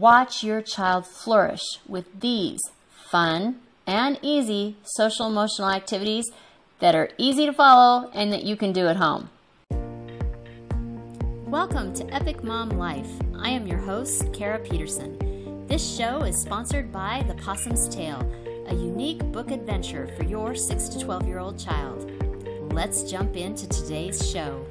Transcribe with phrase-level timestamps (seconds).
[0.00, 2.58] Watch your child flourish with these
[3.12, 6.32] fun and easy social emotional activities
[6.80, 9.30] that are easy to follow and that you can do at home.
[11.46, 13.08] Welcome to Epic Mom Life.
[13.38, 15.66] I am your host, Kara Peterson.
[15.68, 18.28] This show is sponsored by The Possum's Tale,
[18.66, 22.10] a unique book adventure for your 6 to 12 year old child.
[22.72, 24.66] Let's jump into today's show.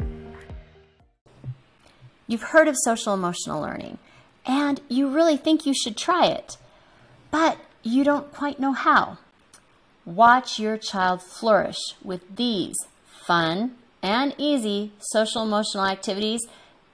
[2.28, 4.00] You've heard of social emotional learning
[4.46, 6.58] and you really think you should try it,
[7.32, 9.18] but you don't quite know how.
[10.06, 12.76] Watch your child flourish with these
[13.26, 16.42] fun and easy social emotional activities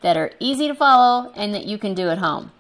[0.01, 2.51] that are easy to follow and that you can do at home.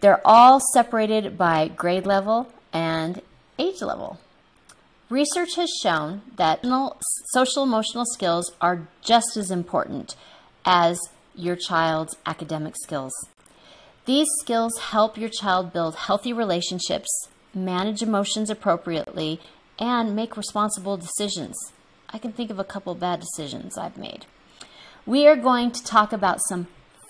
[0.00, 3.22] They're all separated by grade level and
[3.58, 4.18] age level.
[5.10, 6.64] Research has shown that
[7.32, 10.14] social emotional skills are just as important
[10.64, 11.00] as
[11.34, 13.12] your child's academic skills.
[14.08, 19.38] These skills help your child build healthy relationships, manage emotions appropriately,
[19.78, 21.54] and make responsible decisions.
[22.08, 24.24] I can think of a couple bad decisions I've made.
[25.04, 26.68] We are going to talk about some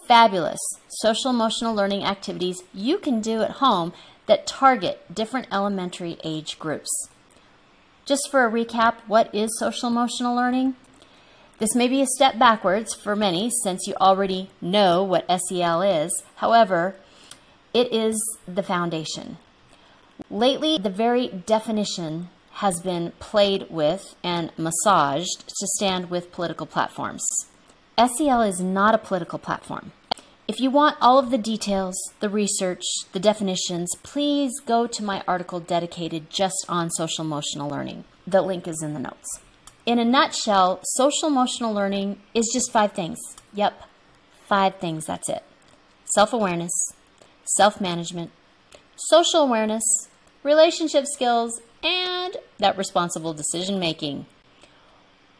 [0.08, 3.92] fabulous social emotional learning activities you can do at home
[4.26, 6.90] that target different elementary age groups.
[8.06, 10.74] Just for a recap, what is social emotional learning?
[11.58, 16.22] This may be a step backwards for many since you already know what SEL is.
[16.36, 16.94] However,
[17.74, 19.38] it is the foundation.
[20.30, 27.24] Lately, the very definition has been played with and massaged to stand with political platforms.
[27.96, 29.90] SEL is not a political platform.
[30.46, 35.24] If you want all of the details, the research, the definitions, please go to my
[35.26, 38.04] article dedicated just on social emotional learning.
[38.26, 39.40] The link is in the notes.
[39.88, 43.18] In a nutshell, social emotional learning is just five things.
[43.54, 43.84] Yep,
[44.46, 45.42] five things, that's it
[46.04, 46.72] self awareness,
[47.56, 48.30] self management,
[48.96, 49.82] social awareness,
[50.42, 54.26] relationship skills, and that responsible decision making.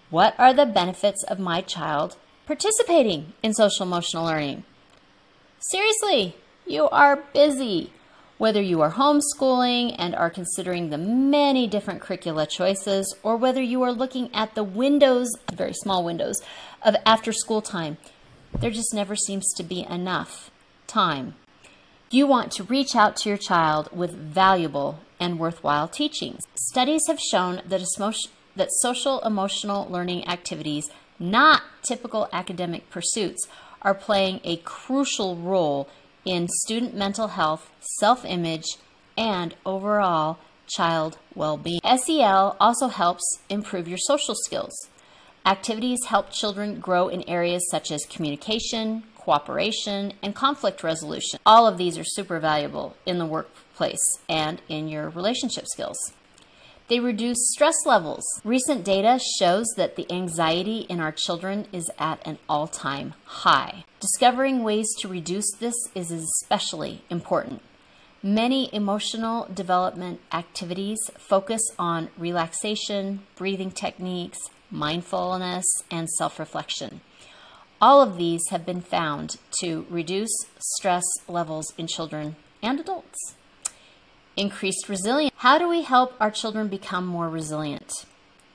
[0.08, 4.64] What are the benefits of my child participating in social emotional learning?
[5.58, 6.36] Seriously,
[6.66, 7.92] you are busy.
[8.38, 13.82] Whether you are homeschooling and are considering the many different curricula choices, or whether you
[13.82, 16.40] are looking at the windows, very small windows,
[16.82, 17.96] of after school time,
[18.56, 20.52] there just never seems to be enough
[20.86, 21.34] time.
[22.12, 26.44] You want to reach out to your child with valuable and worthwhile teachings.
[26.54, 27.84] Studies have shown that,
[28.54, 30.88] that social emotional learning activities,
[31.18, 33.48] not typical academic pursuits,
[33.82, 35.88] are playing a crucial role
[36.24, 38.76] in student mental health, self image,
[39.16, 41.80] and overall child well being.
[41.96, 44.88] SEL also helps improve your social skills.
[45.46, 51.40] Activities help children grow in areas such as communication, cooperation, and conflict resolution.
[51.46, 55.98] All of these are super valuable in the workplace and in your relationship skills.
[56.88, 58.24] They reduce stress levels.
[58.44, 63.84] Recent data shows that the anxiety in our children is at an all time high.
[64.00, 67.60] Discovering ways to reduce this is especially important.
[68.22, 74.38] Many emotional development activities focus on relaxation, breathing techniques,
[74.70, 77.02] mindfulness, and self reflection.
[77.82, 83.34] All of these have been found to reduce stress levels in children and adults.
[84.38, 85.34] Increased resilience.
[85.38, 87.90] How do we help our children become more resilient?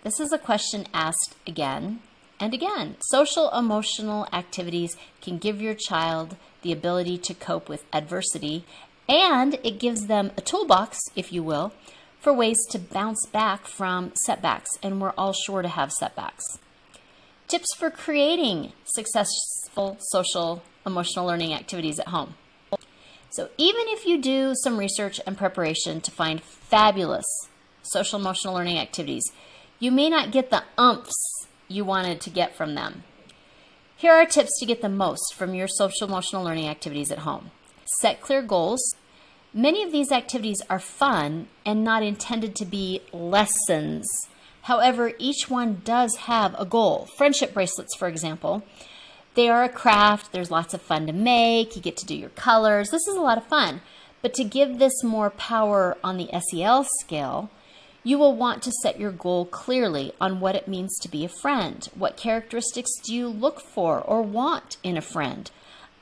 [0.03, 1.99] This is a question asked again
[2.39, 2.95] and again.
[3.11, 8.63] Social emotional activities can give your child the ability to cope with adversity,
[9.09, 11.73] and it gives them a toolbox, if you will,
[12.17, 16.59] for ways to bounce back from setbacks, and we're all sure to have setbacks.
[17.49, 22.35] Tips for creating successful social emotional learning activities at home.
[23.33, 27.25] So even if you do some research and preparation to find fabulous
[27.81, 29.31] social emotional learning activities,
[29.79, 33.03] you may not get the umphs you wanted to get from them.
[33.97, 37.49] Here are tips to get the most from your social emotional learning activities at home.
[37.99, 38.95] Set clear goals.
[39.51, 44.07] Many of these activities are fun and not intended to be lessons.
[44.63, 47.07] However, each one does have a goal.
[47.17, 48.63] Friendship bracelets, for example,
[49.35, 50.31] they are a craft.
[50.31, 51.75] There's lots of fun to make.
[51.75, 52.89] You get to do your colors.
[52.89, 53.81] This is a lot of fun.
[54.21, 57.49] But to give this more power on the SEL scale,
[58.03, 61.29] you will want to set your goal clearly on what it means to be a
[61.29, 61.87] friend.
[61.95, 65.49] What characteristics do you look for or want in a friend?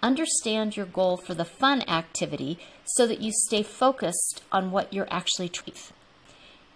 [0.03, 5.11] Understand your goal for the fun activity so that you stay focused on what you're
[5.11, 5.75] actually trying.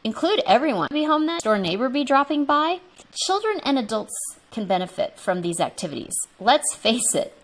[0.03, 0.89] Include everyone.
[0.91, 1.39] Be home then?
[1.39, 2.79] Store neighbor be dropping by?
[3.25, 4.13] Children and adults
[4.55, 6.15] can benefit from these activities.
[6.39, 7.37] Let's face it,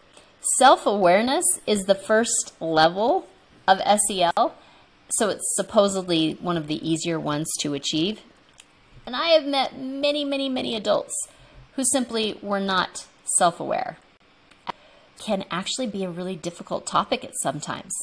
[0.57, 3.27] Self awareness is the first level
[3.67, 4.55] of SEL,
[5.09, 8.21] so it's supposedly one of the easier ones to achieve.
[9.05, 11.13] And I have met many, many, many adults
[11.75, 13.05] who simply were not
[13.37, 13.97] self aware.
[15.19, 17.93] Can actually be a really difficult topic at sometimes.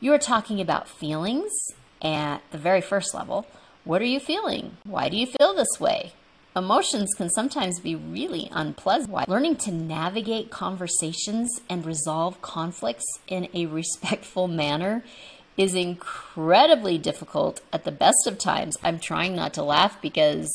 [0.00, 1.52] You are talking about feelings
[2.00, 3.46] at the very first level.
[3.84, 4.78] What are you feeling?
[4.84, 6.14] Why do you feel this way?
[6.56, 9.28] Emotions can sometimes be really unpleasant.
[9.28, 15.04] Learning to navigate conversations and resolve conflicts in a respectful manner
[15.58, 18.78] is incredibly difficult at the best of times.
[18.82, 20.48] I'm trying not to laugh because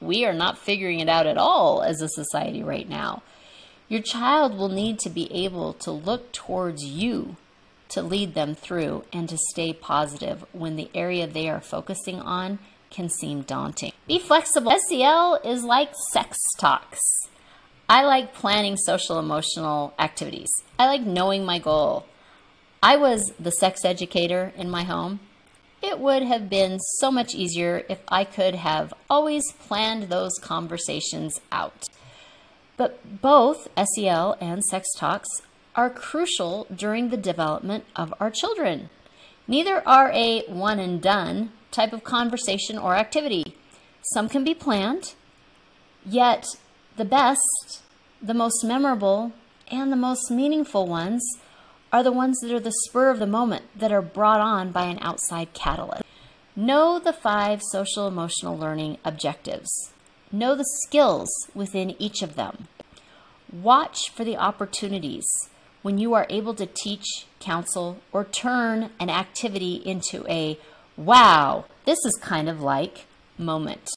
[0.00, 3.24] we are not figuring it out at all as a society right now.
[3.88, 7.36] Your child will need to be able to look towards you
[7.88, 12.60] to lead them through and to stay positive when the area they are focusing on
[12.94, 13.92] can seem daunting.
[14.06, 14.72] Be flexible.
[14.88, 17.00] SEL is like sex talks.
[17.88, 20.48] I like planning social emotional activities.
[20.78, 22.06] I like knowing my goal.
[22.82, 25.20] I was the sex educator in my home.
[25.82, 31.40] It would have been so much easier if I could have always planned those conversations
[31.52, 31.84] out.
[32.76, 35.28] But both SEL and sex talks
[35.74, 38.88] are crucial during the development of our children.
[39.46, 43.56] Neither are a one and done type of conversation or activity.
[44.12, 45.14] Some can be planned,
[46.06, 46.46] yet
[46.96, 47.82] the best,
[48.22, 49.32] the most memorable,
[49.70, 51.22] and the most meaningful ones
[51.92, 54.84] are the ones that are the spur of the moment that are brought on by
[54.84, 56.04] an outside catalyst.
[56.56, 59.92] Know the five social emotional learning objectives.
[60.30, 62.68] Know the skills within each of them.
[63.52, 65.24] Watch for the opportunities
[65.82, 70.58] when you are able to teach, counsel, or turn an activity into a
[70.96, 73.06] wow, this is kind of like
[73.38, 73.88] moment.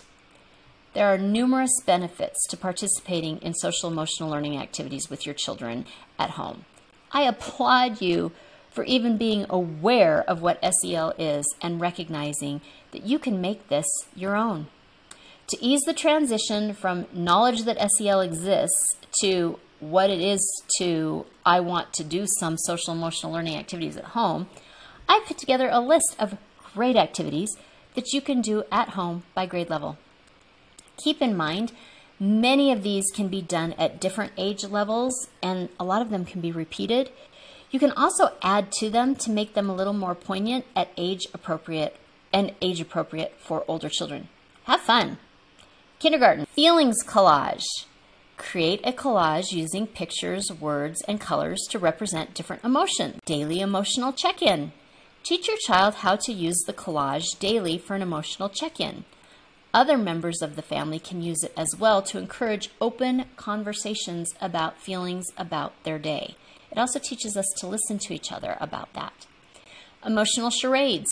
[0.93, 5.85] There are numerous benefits to participating in social emotional learning activities with your children
[6.17, 6.65] at home.
[7.11, 8.31] I applaud you
[8.71, 12.61] for even being aware of what SEL is and recognizing
[12.91, 13.85] that you can make this
[14.15, 14.67] your own.
[15.47, 20.41] To ease the transition from knowledge that SEL exists to what it is
[20.79, 24.47] to I want to do some social emotional learning activities at home,
[25.07, 26.37] I put together a list of
[26.77, 27.57] great activities
[27.95, 29.97] that you can do at home by grade level.
[31.03, 31.71] Keep in mind,
[32.19, 36.23] many of these can be done at different age levels and a lot of them
[36.23, 37.09] can be repeated.
[37.71, 41.25] You can also add to them to make them a little more poignant at age
[41.33, 41.97] appropriate
[42.31, 44.29] and age appropriate for older children.
[44.65, 45.17] Have fun.
[45.97, 47.65] Kindergarten, feelings collage.
[48.37, 53.19] Create a collage using pictures, words, and colors to represent different emotions.
[53.25, 54.73] Daily emotional check in.
[55.27, 59.03] Teach your child how to use the collage daily for an emotional check in.
[59.73, 64.79] Other members of the family can use it as well to encourage open conversations about
[64.79, 66.37] feelings about their day.
[66.71, 69.27] It also teaches us to listen to each other about that.
[70.05, 71.11] Emotional charades.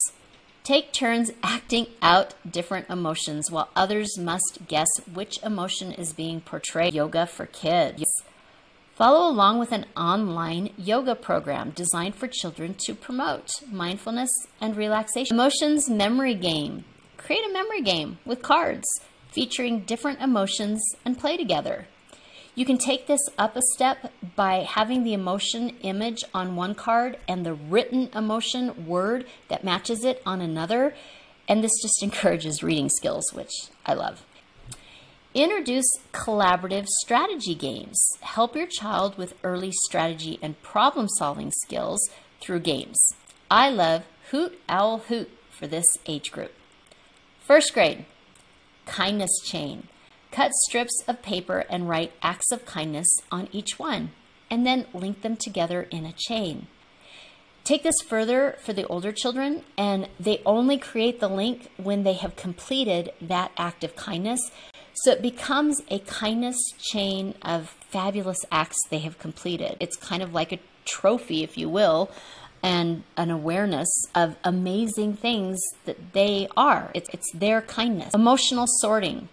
[0.63, 6.93] Take turns acting out different emotions while others must guess which emotion is being portrayed.
[6.93, 8.05] Yoga for kids.
[8.95, 14.29] Follow along with an online yoga program designed for children to promote mindfulness
[14.61, 15.35] and relaxation.
[15.35, 16.85] Emotions memory game.
[17.17, 18.85] Create a memory game with cards
[19.33, 21.87] featuring different emotions and play together.
[22.55, 27.17] You can take this up a step by having the emotion image on one card
[27.27, 30.95] and the written emotion word that matches it on another.
[31.49, 33.51] And this just encourages reading skills, which
[33.85, 34.23] I love.
[35.35, 38.01] Introduce collaborative strategy games.
[38.21, 42.97] Help your child with early strategy and problem solving skills through games.
[43.51, 46.53] I love Hoot Owl Hoot for this age group.
[47.41, 48.05] First grade,
[48.85, 49.89] kindness chain.
[50.31, 54.11] Cut strips of paper and write acts of kindness on each one,
[54.49, 56.67] and then link them together in a chain.
[57.65, 62.13] Take this further for the older children, and they only create the link when they
[62.13, 64.39] have completed that act of kindness.
[64.93, 69.77] So it becomes a kindness chain of fabulous acts they have completed.
[69.79, 72.11] It's kind of like a trophy, if you will,
[72.61, 76.91] and an awareness of amazing things that they are.
[76.93, 78.13] It's, it's their kindness.
[78.13, 79.27] Emotional sorting.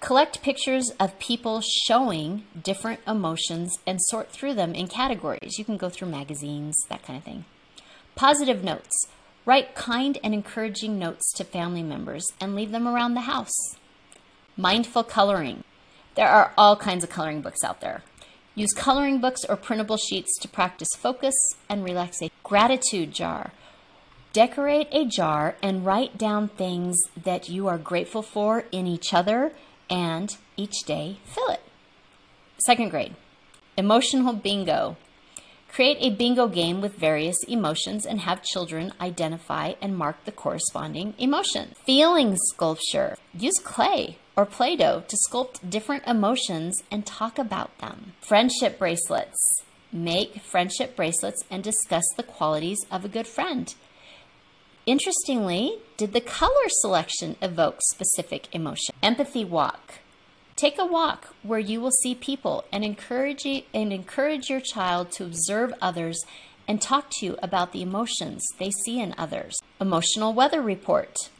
[0.00, 5.58] Collect pictures of people showing different emotions and sort through them in categories.
[5.58, 7.44] You can go through magazines, that kind of thing.
[8.14, 9.08] Positive notes.
[9.46, 13.54] Write kind and encouraging notes to family members and leave them around the house.
[14.56, 15.64] Mindful coloring.
[16.14, 18.02] There are all kinds of coloring books out there.
[18.54, 21.34] Use coloring books or printable sheets to practice focus
[21.68, 22.32] and relaxation.
[22.42, 23.52] Gratitude jar.
[24.32, 29.52] Decorate a jar and write down things that you are grateful for in each other
[29.90, 31.62] and each day fill it.
[32.58, 33.14] Second grade,
[33.76, 34.96] emotional bingo.
[35.68, 41.12] Create a bingo game with various emotions and have children identify and mark the corresponding
[41.18, 41.74] emotion.
[41.84, 43.16] Feeling sculpture.
[43.34, 48.14] Use clay or Play Doh to sculpt different emotions and talk about them.
[48.20, 49.36] Friendship bracelets.
[49.92, 53.74] Make friendship bracelets and discuss the qualities of a good friend.
[54.86, 58.94] Interestingly, did the color selection evoke specific emotion?
[59.02, 59.94] Empathy walk.
[60.54, 65.10] Take a walk where you will see people and encourage, you, and encourage your child
[65.12, 66.24] to observe others
[66.68, 69.58] and talk to you about the emotions they see in others.
[69.80, 71.30] Emotional weather report.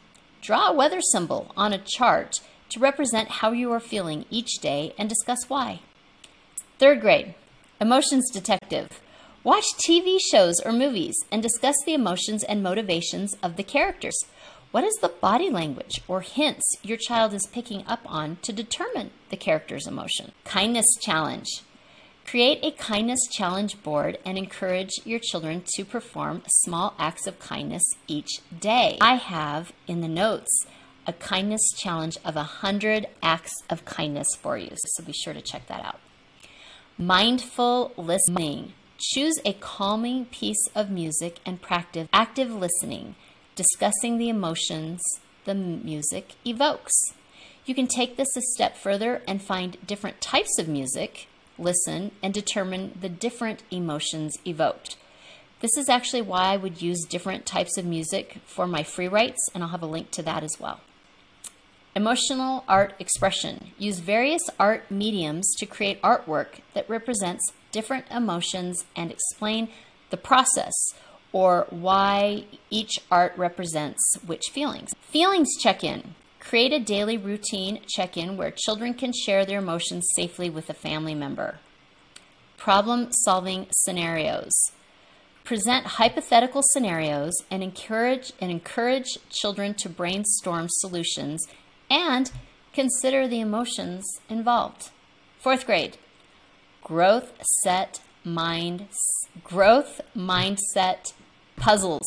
[0.42, 4.92] Draw a weather symbol on a chart to represent how you are feeling each day
[4.98, 5.82] and discuss why.
[6.80, 7.36] Third grade,
[7.80, 9.00] emotions detective.
[9.46, 14.18] Watch TV shows or movies and discuss the emotions and motivations of the characters.
[14.72, 19.12] What is the body language or hints your child is picking up on to determine
[19.30, 20.32] the character's emotion?
[20.42, 21.62] Kindness challenge.
[22.26, 27.84] Create a kindness challenge board and encourage your children to perform small acts of kindness
[28.08, 28.98] each day.
[29.00, 30.66] I have in the notes
[31.06, 35.68] a kindness challenge of 100 acts of kindness for you, so be sure to check
[35.68, 36.00] that out.
[36.98, 38.72] Mindful listening.
[38.98, 43.14] Choose a calming piece of music and practice active listening
[43.54, 45.00] discussing the emotions
[45.46, 46.92] the music evokes.
[47.64, 52.34] You can take this a step further and find different types of music, listen, and
[52.34, 54.96] determine the different emotions evoked.
[55.60, 59.48] This is actually why I would use different types of music for my free writes,
[59.54, 60.80] and I'll have a link to that as well.
[61.94, 63.72] Emotional art expression.
[63.78, 69.68] Use various art mediums to create artwork that represents different emotions and explain
[70.09, 70.73] the process
[71.30, 74.88] or why each art represents which feelings.
[75.02, 76.14] Feelings check in.
[76.40, 80.73] Create a daily routine check in where children can share their emotions safely with a
[80.73, 81.59] family member.
[82.56, 84.52] Problem solving scenarios.
[85.45, 91.47] Present hypothetical scenarios and encourage and encourage children to brainstorm solutions
[91.90, 92.30] and
[92.73, 94.88] consider the emotions involved.
[95.40, 95.99] Fourth grade.
[96.86, 97.32] Growth
[97.64, 98.86] set mind
[99.42, 101.14] growth mindset
[101.56, 102.06] Puzzles.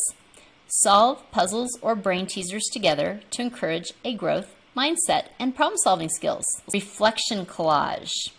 [0.68, 6.46] Solve puzzles or brain teasers together to encourage a growth mindset and problem solving skills.
[6.74, 8.32] Reflection collage.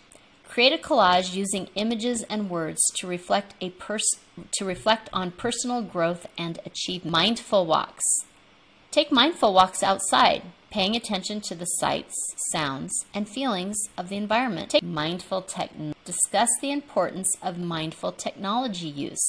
[0.49, 4.17] Create a collage using images and words to reflect a pers-
[4.53, 8.03] to reflect on personal growth and achieve mindful walks.
[8.91, 12.13] Take mindful walks outside, paying attention to the sights,
[12.51, 14.71] sounds, and feelings of the environment.
[14.71, 15.71] Take mindful tech.
[16.03, 19.25] Discuss the importance of mindful technology use.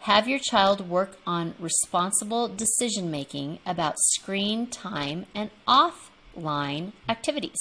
[0.00, 7.56] Have your child work on responsible decision making about screen time and offline activities.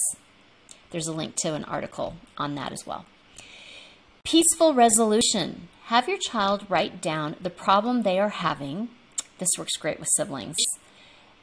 [0.91, 3.05] There's a link to an article on that as well.
[4.25, 5.69] Peaceful resolution.
[5.85, 8.89] Have your child write down the problem they are having.
[9.37, 10.57] This works great with siblings.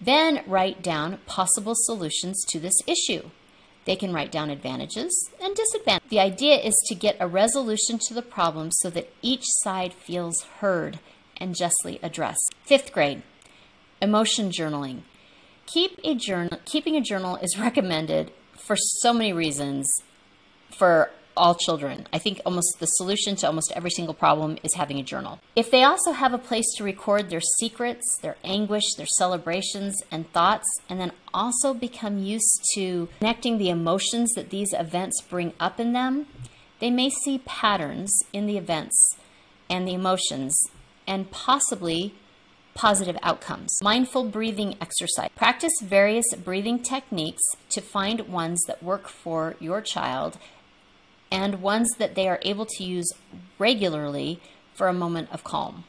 [0.01, 3.31] Then write down possible solutions to this issue.
[3.85, 6.11] They can write down advantages and disadvantages.
[6.11, 10.43] The idea is to get a resolution to the problem so that each side feels
[10.61, 11.01] heard
[11.37, 12.55] and justly addressed.
[12.65, 13.23] Fifth grade,
[14.01, 15.03] emotion journaling.
[15.67, 19.87] Keep a journal, keeping a journal is recommended for so many reasons
[20.77, 22.07] for all children.
[22.13, 25.41] I think almost the solution to almost every single problem is having a journal.
[25.57, 30.31] If they also have a place to record their secrets, their anguish, their celebrations and
[30.33, 35.81] thoughts, and then also become used to connecting the emotions that these events bring up
[35.81, 36.27] in them,
[36.79, 39.17] they may see patterns in the events
[39.71, 40.55] and the emotions
[41.07, 42.15] and possibly
[42.75, 43.79] positive outcomes.
[43.83, 45.31] Mindful breathing exercise.
[45.35, 50.39] Practice various breathing techniques to find ones that work for your child
[51.31, 53.13] and ones that they are able to use
[53.59, 54.41] regularly
[54.75, 55.85] for a moment of calm.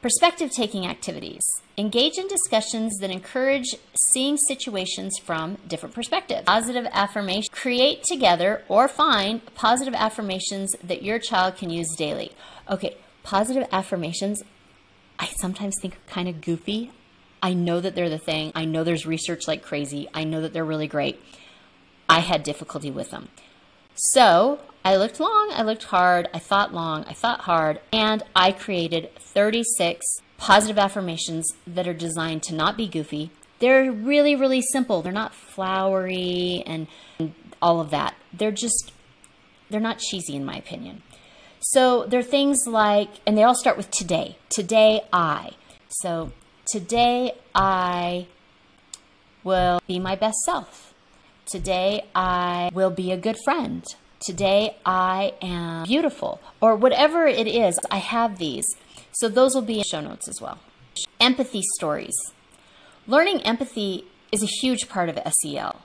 [0.00, 1.42] Perspective taking activities.
[1.76, 3.74] Engage in discussions that encourage
[4.12, 6.44] seeing situations from different perspectives.
[6.44, 7.48] Positive affirmation.
[7.50, 12.30] Create together or find positive affirmations that your child can use daily.
[12.70, 14.42] Okay, positive affirmations
[15.18, 16.92] I sometimes think are kind of goofy.
[17.42, 18.52] I know that they're the thing.
[18.54, 20.08] I know there's research like crazy.
[20.14, 21.20] I know that they're really great.
[22.08, 23.28] I had difficulty with them.
[24.00, 28.52] So I looked long, I looked hard, I thought long, I thought hard, and I
[28.52, 33.32] created 36 positive affirmations that are designed to not be goofy.
[33.58, 35.02] They're really, really simple.
[35.02, 36.86] They're not flowery and
[37.60, 38.14] all of that.
[38.32, 38.92] They're just,
[39.68, 41.02] they're not cheesy in my opinion.
[41.58, 44.38] So they're things like, and they all start with today.
[44.48, 45.56] Today I.
[45.88, 46.30] So
[46.70, 48.28] today I
[49.42, 50.87] will be my best self.
[51.48, 53.82] Today I will be a good friend.
[54.20, 58.66] Today I am beautiful, or whatever it is, I have these.
[59.12, 60.58] So those will be in show notes as well.
[61.18, 62.14] Empathy stories.
[63.06, 65.80] Learning empathy is a huge part of SEL,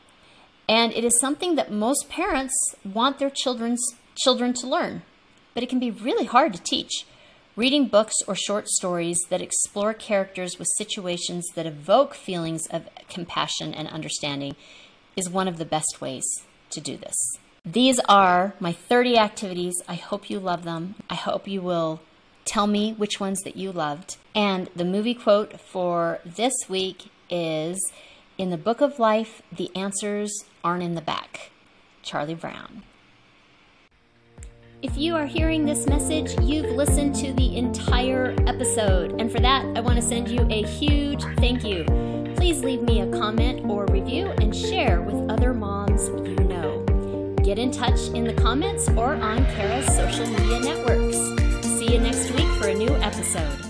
[0.67, 2.53] and it is something that most parents
[2.83, 5.03] want their children's children to learn,
[5.53, 7.05] but it can be really hard to teach.
[7.55, 13.73] Reading books or short stories that explore characters with situations that evoke feelings of compassion
[13.73, 14.57] and understanding
[15.15, 16.25] is one of the best ways
[16.71, 17.15] to do this.
[17.65, 19.75] These are my 30 activities.
[19.87, 20.95] I hope you love them.
[21.09, 22.01] I hope you will
[22.45, 24.17] tell me which ones that you loved.
[24.35, 27.79] And the movie quote for this week is
[28.37, 31.51] In the Book of Life, the answers aren't in the back.
[32.01, 32.83] Charlie Brown.
[34.81, 39.21] If you are hearing this message, you've listened to the entire episode.
[39.21, 42.12] And for that, I want to send you a huge thank you.
[42.43, 46.83] Please leave me a comment or review and share with other moms you know.
[47.41, 51.15] Get in touch in the comments or on Kara's social media networks.
[51.65, 53.62] See you next week for a new episode.